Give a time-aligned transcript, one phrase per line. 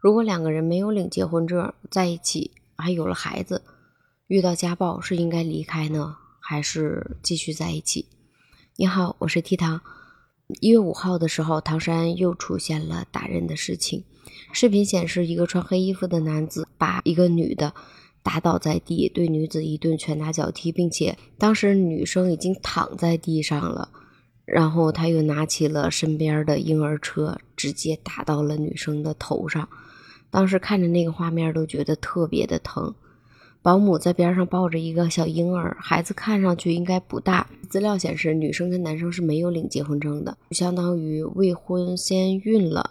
[0.00, 3.60] 如果两个人没有领结婚证在一起，还有了孩子，
[4.28, 8.06] 遇到家暴是应该离开呢，还是继续在一起？
[8.76, 9.82] 你好，我是 T 糖。
[10.62, 14.02] 一月五号的时候，唐山又出现了打人的事情。
[14.54, 17.74] 视频显示，一个穿黑衣服的男子把一个女的
[18.22, 23.90] 打倒在地，对女子一顿拳打脚踢，并且当时女生已经躺在地上了。
[24.46, 29.68] 然后他又拿起了身边的婴儿车，直接打到了女生的头上。
[30.30, 32.94] 当时看着那个画面，都觉得特别的疼。
[33.62, 37.46] 保姆在边上抱着一个小婴儿，孩子看上去应该不大。
[37.68, 42.90] 资料显示，女生跟男生是没有领结婚证的，相当于未婚先孕了。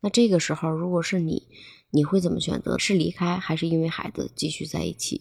[0.00, 1.42] 那这个时候，如果是你，
[1.90, 2.78] 你会怎么选择？
[2.78, 5.20] 是离开，还是因为孩子继续在一起？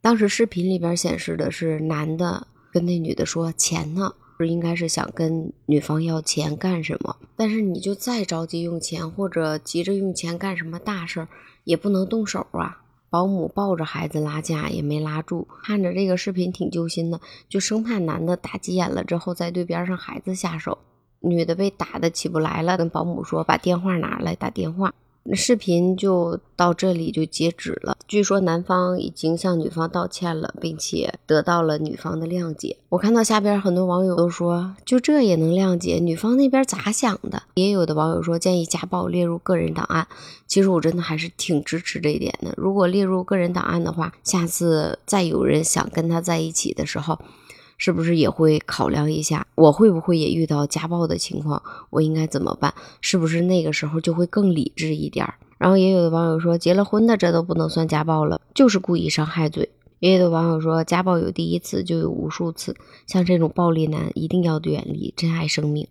[0.00, 7.16] 当时视频里边显示的是男的跟那女的说：“钱呢？”是应该是想跟女方要钱干什么？
[7.36, 11.28] 但是你就再着急用钱，或者急着用钱干什么大事儿，
[11.64, 12.82] 也不能动手啊。
[13.10, 20.78] 保姆抱着孩子拉架也没拉住，看着这个视频挺揪心的，就生怕男的打急眼了之后再对边上孩子下手。
[21.20, 24.94] 女的被打的起不来了，跟保姆说把电话拿来打电话。
[25.24, 27.96] 那视频就到这里就截止了。
[28.06, 32.78] 据说男方已经向女方道歉了，并且得到了女方的谅解。
[32.88, 35.98] 我看到下边很多网友都说，就这也能谅解？
[36.00, 37.42] 女方那边咋想的？
[37.54, 40.08] 也有的网友说建议家暴列入个人档案。
[40.46, 42.54] 其实我真的还是挺支持这一点的。
[42.56, 47.18] 如果列入个人档案的话，下次再有人想跟他在一起的时候。
[47.78, 51.62] 是不是也会考量一下，我会不会也遇到家暴的情况？
[51.88, 52.74] 我应该怎么办？
[53.00, 55.26] 是不是那个时候就会更理智一点？
[55.56, 59.70] 然后也有的网友说，结了婚的这都不能算家暴了，就是故意伤害罪。
[60.00, 65.88] 也有的网友说，家暴有第一次就有无数次，像这种暴力男一定要远离，珍爱生命。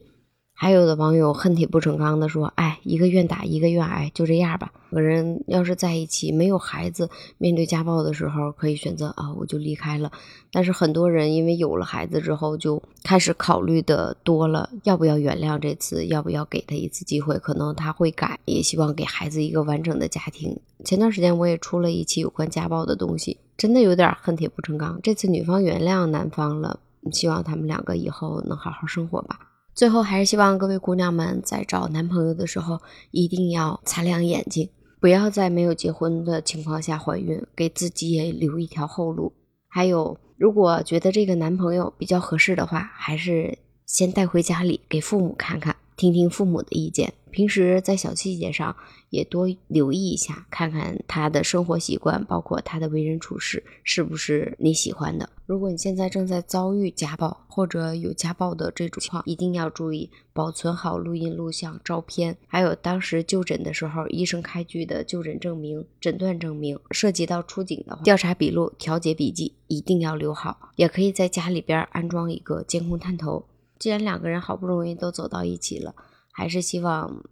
[0.60, 4.72] 还有的网友恨铁不成钢的说：“哎，一个愿打，一个愿挨，就这样吧。
[4.90, 10.12] 两个人要是在一起，没有孩子，面对家暴的时候，可以选择啊，我就离开了。
[10.52, 17.38] 但是很多人因为有了孩子之后，就开始考虑的多了，要不要原谅这次，要不要给他一次机会？
[17.38, 20.60] 可能他会改，也希望给孩子一个完整的家庭。
[20.84, 25.00] 前段时间我也出了一期有关家暴的东西，真的有点恨铁不成钢。
[25.04, 26.80] 这次女方原谅男方了，
[27.12, 29.42] 希望他们两个以后能好好生活吧。”
[29.78, 34.68] 最后还是希望各位姑娘们在找男朋友的时候一定要擦亮眼睛，
[35.00, 39.32] 不要在没有结婚的情况下怀孕，给自己也留一条后路。
[39.70, 43.56] 还有，如果觉得这个男朋友比较合适的话，还是
[43.86, 47.14] 先带回家里给父母看看，听听父母的意见。
[47.30, 48.76] 平时在小细节上
[49.10, 55.30] 也多留意一下，看看他的生活习惯，包括他的为人处事是不是你喜欢的。
[55.46, 66.80] 如果你现在正在遭遇家暴或者有家暴的这种情况，一定要注意保存好录音、录像、照片，还有当时就诊的时候医生开具的就诊证明、诊断证明。
[66.92, 70.72] 涉及到出警的，调查笔录、调解笔记一定要留好。
[70.76, 73.46] 也可以在家里边安装一个监控探头。
[73.80, 75.96] 既然两个人好不容易都走到一起了。
[76.32, 77.24] 还是希望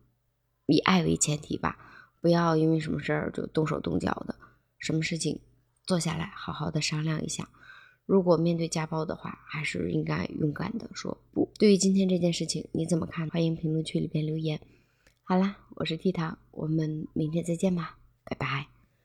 [0.66, 1.78] 以爱为前提吧，
[2.22, 4.34] 不要因为什么事儿就动手动脚的。
[4.80, 5.40] 什么事情
[5.86, 7.48] 坐下来好好的商量一下。
[8.08, 11.52] 如果面对家暴的话，还是应该勇敢的说不。
[11.60, 13.30] 对于今天这件事情，你怎么看？
[13.30, 14.60] 欢迎评论区里边留言。
[15.24, 18.75] 好啦，我是 T 糖，我们明天再见吧，拜拜。